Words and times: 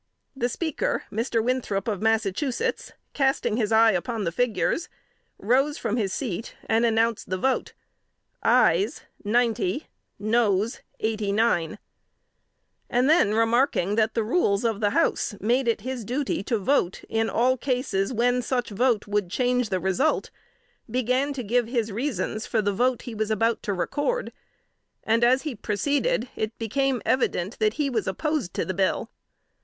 The 0.35 0.49
Speaker, 0.49 1.03
Mr. 1.11 1.43
Winthrop 1.43 1.87
of 1.87 2.01
Massachusetts, 2.01 2.91
casting 3.13 3.57
his 3.57 3.71
eye 3.71 3.91
upon 3.91 4.23
the 4.23 4.31
figures, 4.31 4.89
rose 5.37 5.77
from 5.77 5.95
his 5.95 6.11
seat, 6.11 6.55
and 6.65 6.87
announced 6.87 7.29
the 7.29 7.37
vote 7.37 7.73
"ayes 8.43 9.03
ninety, 9.23 9.89
noes 10.17 10.81
eighty 11.01 11.31
nine," 11.31 11.77
and 12.89 13.07
then 13.07 13.35
remarking 13.35 13.93
that 13.93 14.15
the 14.15 14.23
rules 14.23 14.63
of 14.65 14.79
the 14.79 14.89
House 14.89 15.35
made 15.39 15.67
it 15.67 15.81
his 15.81 16.03
duty 16.03 16.41
to 16.45 16.57
vote 16.57 17.03
in 17.07 17.29
all 17.29 17.55
cases 17.55 18.11
when 18.11 18.41
such 18.41 18.71
vote 18.71 19.05
would 19.05 19.29
change 19.29 19.69
the 19.69 19.79
result, 19.79 20.31
began 20.89 21.31
to 21.31 21.43
give 21.43 21.67
his 21.67 21.91
reasons 21.91 22.47
for 22.47 22.59
the 22.59 22.73
vote 22.73 23.03
he 23.03 23.13
was 23.13 23.29
about 23.29 23.61
to 23.61 23.71
record, 23.71 24.33
and 25.03 25.23
as 25.23 25.43
he 25.43 25.53
proceeded 25.53 26.27
it 26.35 26.57
became 26.57 27.03
evident 27.05 27.59
that 27.59 27.73
he 27.75 27.87
was 27.87 28.07
opposed 28.07 28.55
to 28.55 28.65
the 28.65 28.73
bill. 28.73 29.11